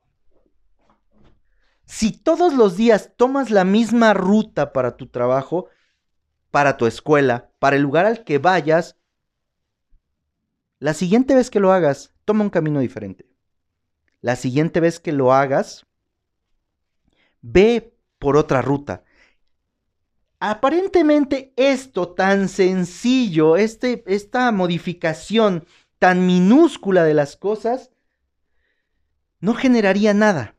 Si 1.84 2.10
todos 2.10 2.52
los 2.52 2.76
días 2.76 3.12
tomas 3.16 3.50
la 3.50 3.62
misma 3.62 4.14
ruta 4.14 4.72
para 4.72 4.96
tu 4.96 5.06
trabajo, 5.06 5.68
para 6.52 6.76
tu 6.76 6.86
escuela, 6.86 7.50
para 7.58 7.74
el 7.74 7.82
lugar 7.82 8.06
al 8.06 8.22
que 8.22 8.38
vayas, 8.38 8.96
la 10.78 10.94
siguiente 10.94 11.34
vez 11.34 11.50
que 11.50 11.58
lo 11.58 11.72
hagas, 11.72 12.14
toma 12.24 12.44
un 12.44 12.50
camino 12.50 12.78
diferente 12.78 13.32
la 14.22 14.36
siguiente 14.36 14.80
vez 14.80 15.00
que 15.00 15.12
lo 15.12 15.34
hagas, 15.34 15.84
ve 17.42 17.94
por 18.18 18.36
otra 18.36 18.62
ruta. 18.62 19.04
Aparentemente 20.38 21.52
esto 21.56 22.14
tan 22.14 22.48
sencillo, 22.48 23.56
este, 23.56 24.02
esta 24.06 24.50
modificación 24.52 25.66
tan 25.98 26.26
minúscula 26.26 27.04
de 27.04 27.14
las 27.14 27.36
cosas, 27.36 27.90
no 29.40 29.54
generaría 29.54 30.14
nada. 30.14 30.54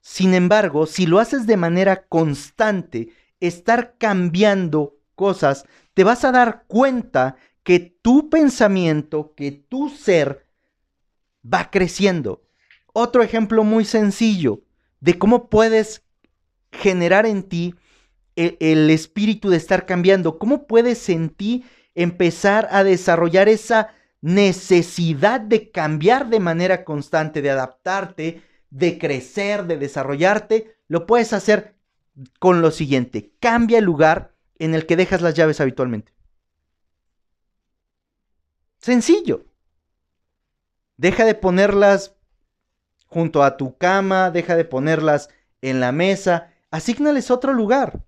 Sin 0.00 0.34
embargo, 0.34 0.86
si 0.86 1.06
lo 1.06 1.18
haces 1.18 1.46
de 1.46 1.56
manera 1.56 2.06
constante, 2.06 3.12
estar 3.40 3.96
cambiando 3.98 4.96
cosas, 5.20 5.66
te 5.92 6.02
vas 6.02 6.24
a 6.24 6.32
dar 6.32 6.64
cuenta 6.66 7.36
que 7.62 7.78
tu 7.78 8.30
pensamiento, 8.30 9.34
que 9.36 9.52
tu 9.52 9.90
ser 9.90 10.46
va 11.44 11.70
creciendo. 11.70 12.42
Otro 12.94 13.22
ejemplo 13.22 13.62
muy 13.62 13.84
sencillo 13.84 14.62
de 15.00 15.18
cómo 15.18 15.50
puedes 15.50 16.04
generar 16.72 17.26
en 17.26 17.42
ti 17.42 17.74
el, 18.34 18.56
el, 18.60 18.88
espíritu 18.88 19.50
de 19.50 19.58
estar 19.58 19.84
cambiando, 19.84 20.38
cómo 20.38 20.66
puedes 20.66 21.06
en 21.10 21.28
ti 21.28 21.66
empezar 21.94 22.68
a 22.70 22.82
desarrollar 22.82 23.50
esa 23.50 23.88
necesidad 24.22 25.38
de 25.42 25.70
cambiar 25.70 26.30
de 26.30 26.40
manera 26.40 26.82
constante, 26.84 27.42
de 27.42 27.50
adaptarte, 27.50 28.42
de 28.70 28.96
crecer, 28.96 29.66
de 29.66 29.76
desarrollarte, 29.76 30.76
lo 30.88 31.06
puedes 31.06 31.34
hacer 31.34 31.74
con 32.38 32.62
lo 32.62 32.70
siguiente, 32.70 33.34
cambia 33.38 33.78
el 33.78 33.84
lugar 33.84 34.32
en 34.60 34.74
el 34.74 34.86
que 34.86 34.96
dejas 34.96 35.22
las 35.22 35.34
llaves 35.34 35.60
habitualmente. 35.60 36.12
Sencillo. 38.78 39.46
Deja 40.96 41.24
de 41.24 41.34
ponerlas 41.34 42.14
junto 43.06 43.42
a 43.42 43.56
tu 43.56 43.76
cama, 43.76 44.30
deja 44.30 44.56
de 44.56 44.66
ponerlas 44.66 45.30
en 45.62 45.80
la 45.80 45.92
mesa, 45.92 46.52
asígnales 46.70 47.30
otro 47.30 47.54
lugar. 47.54 48.04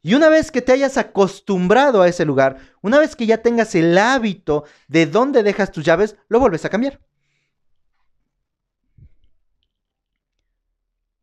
Y 0.00 0.14
una 0.14 0.28
vez 0.28 0.52
que 0.52 0.62
te 0.62 0.72
hayas 0.72 0.96
acostumbrado 0.96 2.00
a 2.00 2.08
ese 2.08 2.24
lugar, 2.24 2.58
una 2.80 2.98
vez 2.98 3.16
que 3.16 3.26
ya 3.26 3.42
tengas 3.42 3.74
el 3.74 3.98
hábito 3.98 4.64
de 4.86 5.06
dónde 5.06 5.42
dejas 5.42 5.72
tus 5.72 5.84
llaves, 5.84 6.16
lo 6.28 6.38
vuelves 6.38 6.64
a 6.64 6.70
cambiar. 6.70 7.00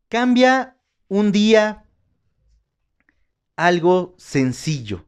Cambia 0.08 0.76
un 1.08 1.32
día 1.32 1.85
algo 3.56 4.14
sencillo. 4.18 5.04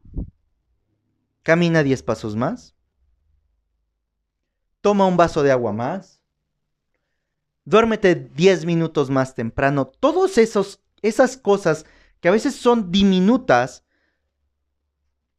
Camina 1.43 1.83
10 1.83 2.03
pasos 2.03 2.35
más. 2.35 2.75
Toma 4.81 5.05
un 5.05 5.17
vaso 5.17 5.43
de 5.43 5.51
agua 5.51 5.71
más 5.71 6.19
duérmete 7.69 8.15
10 8.15 8.65
minutos 8.65 9.11
más 9.11 9.35
temprano. 9.35 9.85
Todos 9.85 10.39
esos 10.39 10.81
esas 11.01 11.37
cosas 11.37 11.85
que 12.19 12.27
a 12.27 12.31
veces 12.31 12.55
son 12.55 12.91
diminutas 12.91 13.83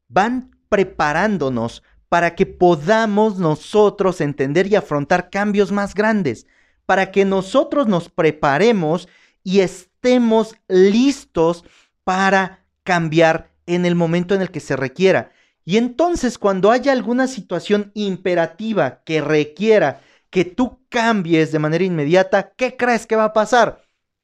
van 0.09 0.57
preparándonos 0.69 1.83
para 2.09 2.35
que 2.35 2.47
podamos 2.47 3.39
nosotros 3.39 4.21
entender 4.21 4.69
y 4.69 4.77
afrontar 4.77 5.29
cambios 5.29 5.71
más 5.71 5.95
grandes, 5.95 6.47
para 6.87 7.11
que 7.11 7.25
nosotros 7.25 7.89
nos 7.89 8.09
preparemos 8.09 9.09
y 9.43 9.61
estemos 9.61 10.57
listos 10.69 11.65
para 12.05 12.60
cambiar 12.85 13.51
en 13.67 13.87
el 13.87 13.95
momento 13.95 14.35
en 14.35 14.43
el 14.43 14.51
que 14.51 14.61
se 14.61 14.77
requiera. 14.77 15.33
Y 15.65 15.77
entonces 15.77 16.39
cuando 16.39 16.71
haya 16.71 16.93
alguna 16.93 17.27
situación 17.27 17.93
imperativa 17.95 19.03
que 19.05 19.21
requiera 19.21 20.01
que 20.31 20.45
tú 20.45 20.81
cambies 20.89 21.53
de 21.53 21.59
manera 21.59 21.85
inmediata, 21.85 22.53
¿qué 22.57 22.77
crees 22.77 23.07
que 23.07 23.17
va 23.17 23.25
a 23.25 23.33
pasar? 23.33 23.83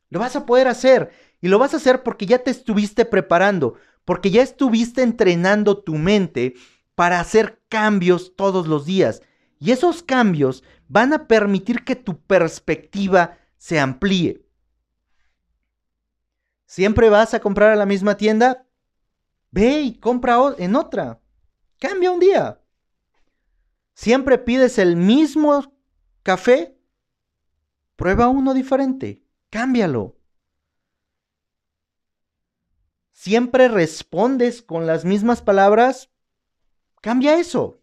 Lo 0.08 0.20
vas 0.20 0.36
a 0.36 0.46
poder 0.46 0.68
hacer 0.68 1.10
y 1.40 1.48
lo 1.48 1.58
vas 1.58 1.74
a 1.74 1.78
hacer 1.78 2.02
porque 2.02 2.26
ya 2.26 2.38
te 2.38 2.50
estuviste 2.50 3.04
preparando, 3.04 3.74
porque 4.04 4.30
ya 4.30 4.42
estuviste 4.42 5.02
entrenando 5.02 5.78
tu 5.78 5.94
mente 5.96 6.54
para 6.94 7.20
hacer 7.20 7.60
cambios 7.68 8.34
todos 8.36 8.66
los 8.66 8.86
días. 8.86 9.22
Y 9.58 9.72
esos 9.72 10.02
cambios 10.02 10.62
van 10.88 11.12
a 11.12 11.26
permitir 11.26 11.84
que 11.84 11.96
tu 11.96 12.20
perspectiva 12.20 13.38
se 13.58 13.78
amplíe. 13.78 14.45
¿Siempre 16.66 17.08
vas 17.08 17.32
a 17.34 17.40
comprar 17.40 17.70
a 17.70 17.76
la 17.76 17.86
misma 17.86 18.16
tienda? 18.16 18.66
Ve 19.50 19.80
y 19.80 19.98
compra 19.98 20.38
en 20.58 20.76
otra. 20.76 21.20
Cambia 21.78 22.10
un 22.10 22.20
día. 22.20 22.60
¿Siempre 23.94 24.36
pides 24.36 24.78
el 24.78 24.96
mismo 24.96 25.72
café, 26.26 26.76
prueba 27.94 28.26
uno 28.26 28.52
diferente, 28.52 29.22
cámbialo. 29.48 30.16
Siempre 33.12 33.68
respondes 33.68 34.60
con 34.60 34.88
las 34.88 35.04
mismas 35.04 35.40
palabras, 35.40 36.10
cambia 37.00 37.38
eso. 37.38 37.80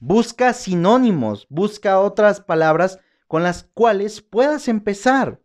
Busca 0.00 0.52
sinónimos, 0.52 1.46
busca 1.48 1.98
otras 1.98 2.42
palabras 2.42 3.00
con 3.26 3.42
las 3.42 3.64
cuales 3.64 4.20
puedas 4.20 4.68
empezar. 4.68 5.40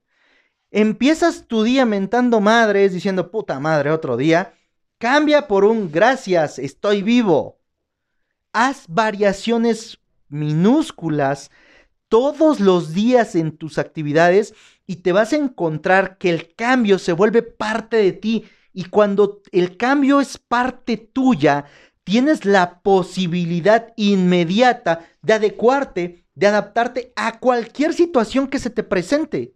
Empiezas 0.76 1.46
tu 1.46 1.62
día 1.62 1.86
mentando 1.86 2.42
madres, 2.42 2.94
diciendo, 2.94 3.30
puta 3.30 3.60
madre, 3.60 3.92
otro 3.92 4.18
día. 4.18 4.56
Cambia 4.98 5.48
por 5.48 5.66
un 5.66 5.92
gracias, 5.92 6.58
estoy 6.58 7.04
vivo. 7.04 7.60
Haz 8.54 8.86
variaciones 8.88 10.00
minúsculas 10.30 11.52
todos 12.08 12.60
los 12.60 12.92
días 12.92 13.36
en 13.36 13.56
tus 13.56 13.78
actividades 13.78 14.56
y 14.88 14.96
te 14.96 15.12
vas 15.12 15.32
a 15.34 15.36
encontrar 15.36 16.18
que 16.18 16.32
el 16.32 16.56
cambio 16.56 16.98
se 16.98 17.14
vuelve 17.14 17.44
parte 17.44 17.98
de 17.98 18.14
ti. 18.14 18.46
Y 18.74 18.86
cuando 18.86 19.44
el 19.52 19.78
cambio 19.78 20.22
es 20.22 20.40
parte 20.40 20.98
tuya, 20.98 21.66
tienes 22.04 22.46
la 22.46 22.82
posibilidad 22.82 23.94
inmediata 23.96 25.06
de 25.22 25.34
adecuarte, 25.34 26.26
de 26.34 26.48
adaptarte 26.48 27.14
a 27.16 27.38
cualquier 27.38 27.94
situación 27.94 28.48
que 28.48 28.58
se 28.58 28.72
te 28.72 28.82
presente. 28.82 29.54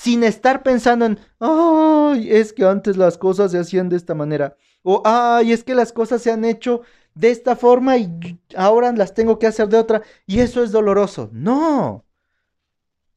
Sin 0.00 0.22
estar 0.22 0.62
pensando 0.62 1.06
en, 1.06 1.18
ay, 1.40 2.30
es 2.30 2.52
que 2.52 2.64
antes 2.64 2.96
las 2.96 3.18
cosas 3.18 3.50
se 3.50 3.58
hacían 3.58 3.88
de 3.88 3.96
esta 3.96 4.14
manera. 4.14 4.56
O, 4.84 5.02
ay, 5.04 5.50
es 5.50 5.64
que 5.64 5.74
las 5.74 5.92
cosas 5.92 6.22
se 6.22 6.30
han 6.30 6.44
hecho 6.44 6.82
de 7.16 7.30
esta 7.30 7.56
forma 7.56 7.96
y 7.96 8.38
ahora 8.54 8.92
las 8.92 9.12
tengo 9.12 9.40
que 9.40 9.48
hacer 9.48 9.66
de 9.68 9.76
otra. 9.76 10.02
Y 10.24 10.38
eso 10.38 10.62
es 10.62 10.70
doloroso. 10.70 11.30
No. 11.32 12.04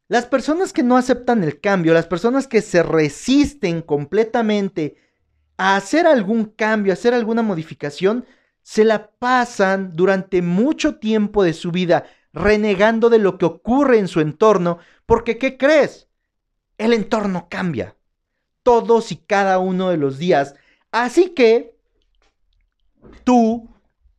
Las 0.08 0.26
personas 0.26 0.74
que 0.74 0.82
no 0.82 0.98
aceptan 0.98 1.44
el 1.44 1.60
cambio, 1.60 1.94
las 1.94 2.08
personas 2.08 2.48
que 2.48 2.64
se 2.64 2.82
resisten 2.82 3.84
completamente 3.84 4.96
a 5.58 5.76
hacer 5.76 6.08
algún 6.08 6.46
cambio, 6.46 6.94
a 6.94 6.96
hacer 6.96 7.14
alguna 7.14 7.44
modificación, 7.44 8.26
se 8.64 8.86
la 8.86 9.12
pasan 9.12 9.96
durante 9.96 10.42
mucho 10.42 10.96
tiempo 10.96 11.44
de 11.44 11.54
su 11.54 11.72
vida 11.72 12.06
renegando 12.34 13.12
de 13.12 13.20
lo 13.20 13.38
que 13.38 13.46
ocurre 13.46 14.00
en 14.00 14.08
su 14.08 14.20
entorno, 14.20 14.80
porque 15.06 15.38
¿qué 15.38 15.60
crees? 15.60 16.08
El 16.82 16.94
entorno 16.94 17.46
cambia. 17.48 17.96
Todos 18.64 19.12
y 19.12 19.18
cada 19.18 19.60
uno 19.60 19.92
de 19.92 19.98
los 19.98 20.18
días. 20.18 20.56
Así 20.92 21.30
que 21.30 21.78
tú 23.24 23.70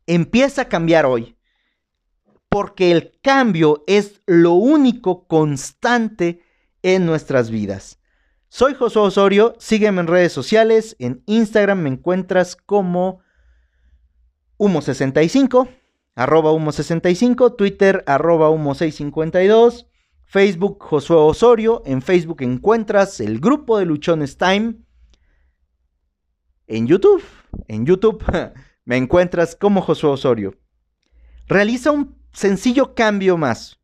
empieza 0.07 0.63
a 0.63 0.69
cambiar 0.69 1.05
hoy. 1.05 1.37
Porque 2.49 2.93
el 2.93 3.19
cambio 3.21 3.83
es 3.89 4.23
lo 4.27 4.53
único 4.53 5.27
constante 5.27 6.41
en 6.83 7.05
nuestras 7.05 7.51
vidas. 7.51 7.99
Soy 8.49 8.75
Josué 8.75 9.03
Osorio, 9.03 9.57
sígueme 9.59 10.01
en 10.01 10.07
redes 10.07 10.33
sociales, 10.33 10.95
en 11.01 11.25
Instagram 11.27 11.81
me 11.81 11.89
encuentras 11.89 12.55
como 12.55 13.23
Humo65, 14.59 15.69
arroba 16.15 16.53
Humo65, 16.53 17.57
Twitter 17.57 18.05
arroba 18.07 18.51
Humo652, 18.51 19.87
Facebook 20.33 20.83
Josué 20.83 21.17
Osorio, 21.17 21.83
en 21.85 22.01
Facebook 22.01 22.41
encuentras 22.41 23.21
el 23.21 23.39
grupo 23.39 23.77
de 23.77 23.85
Luchones 23.85 24.39
Time, 24.39 24.77
en 26.67 26.87
YouTube, 26.87 27.23
en 27.69 27.85
YouTube 27.85 28.25
me 28.87 28.97
encuentras 28.97 29.55
como 29.55 29.83
Josué 29.83 30.09
Osorio. 30.09 30.59
Realiza 31.49 31.91
un 31.91 32.17
sencillo 32.33 32.95
cambio 32.95 33.37
más. 33.37 33.79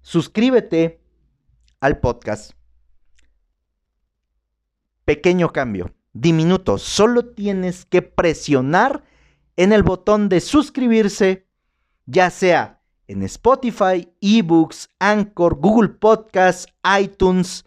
Suscríbete 0.00 1.02
al 1.80 1.98
podcast. 1.98 2.52
Pequeño 5.04 5.52
cambio, 5.52 5.92
diminuto. 6.12 6.78
Solo 6.78 7.34
tienes 7.34 7.84
que 7.84 8.00
presionar 8.00 9.02
en 9.56 9.72
el 9.72 9.82
botón 9.82 10.28
de 10.28 10.40
suscribirse, 10.40 11.48
ya 12.06 12.30
sea 12.30 12.81
en 13.06 13.22
Spotify, 13.22 14.08
eBooks, 14.20 14.90
Anchor, 14.98 15.56
Google 15.56 15.90
Podcasts, 15.90 16.72
iTunes 17.00 17.64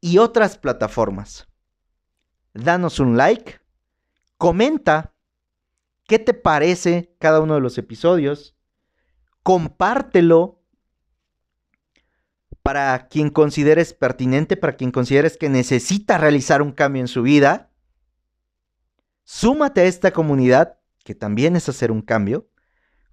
y 0.00 0.18
otras 0.18 0.58
plataformas. 0.58 1.48
Danos 2.54 3.00
un 3.00 3.16
like, 3.16 3.60
comenta 4.38 5.14
qué 6.06 6.18
te 6.18 6.34
parece 6.34 7.14
cada 7.18 7.40
uno 7.40 7.54
de 7.54 7.60
los 7.60 7.78
episodios 7.78 8.54
compártelo 9.42 10.60
para 12.62 13.08
quien 13.08 13.30
consideres 13.30 13.92
pertinente, 13.92 14.56
para 14.56 14.76
quien 14.76 14.92
consideres 14.92 15.36
que 15.36 15.48
necesita 15.48 16.16
realizar 16.18 16.62
un 16.62 16.72
cambio 16.72 17.00
en 17.00 17.08
su 17.08 17.22
vida. 17.22 17.70
Súmate 19.24 19.80
a 19.80 19.84
esta 19.84 20.12
comunidad, 20.12 20.78
que 21.04 21.14
también 21.14 21.56
es 21.56 21.68
hacer 21.68 21.90
un 21.90 22.02
cambio. 22.02 22.48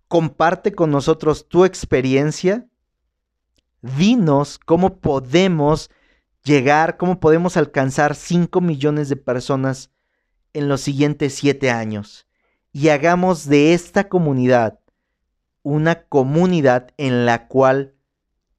Comparte 0.09 0.73
con 0.73 0.89
nosotros 0.89 1.47
tu 1.47 1.65
experiencia. 1.65 2.67
Dinos 3.81 4.57
cómo 4.57 4.97
podemos 4.97 5.91
llegar, 6.43 6.97
cómo 6.97 7.19
podemos 7.19 7.57
alcanzar 7.57 8.15
5 8.15 8.59
millones 8.59 9.07
de 9.07 9.17
personas 9.17 9.91
en 10.53 10.67
los 10.67 10.81
siguientes 10.81 11.35
7 11.35 11.69
años. 11.69 12.25
Y 12.73 12.89
hagamos 12.89 13.45
de 13.45 13.75
esta 13.75 14.09
comunidad 14.09 14.79
una 15.61 16.03
comunidad 16.07 16.89
en 16.97 17.27
la 17.27 17.47
cual 17.47 17.93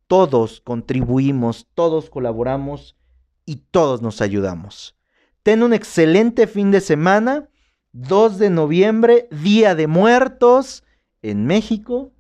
todos 0.07 0.61
contribuimos, 0.61 1.67
todos 1.75 2.11
colaboramos 2.11 2.97
y 3.45 3.57
todos 3.73 4.03
nos 4.03 4.21
ayudamos. 4.21 4.97
Ten 5.43 5.65
un 5.65 5.73
excelente 5.73 6.47
fin 6.47 6.71
de 6.71 6.81
semana. 6.81 7.49
2 7.93 8.39
de 8.39 8.51
noviembre, 8.51 9.29
Día 9.33 9.75
de 9.75 9.89
Muertos 9.89 10.85
en 11.23 11.47
México. 11.47 12.13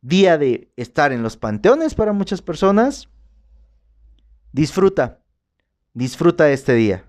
Día 0.00 0.38
de 0.38 0.72
estar 0.76 1.12
en 1.12 1.22
los 1.22 1.36
panteones 1.36 1.94
para 1.94 2.12
muchas 2.12 2.40
personas. 2.40 3.08
Disfruta, 4.52 5.22
disfruta 5.92 6.50
este 6.50 6.74
día. 6.74 7.04